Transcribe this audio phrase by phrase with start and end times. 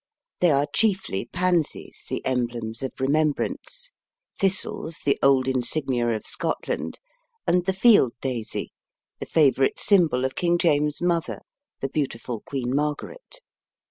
[0.39, 3.91] They are chiefly pansies, the emblems of remembrance;
[4.39, 6.97] thistles, the old insignia of Scotland;
[7.45, 8.71] and the field daisy,
[9.19, 11.41] the favorite symbol of King James' mother,
[11.81, 13.41] the beautiful Queen Margaret.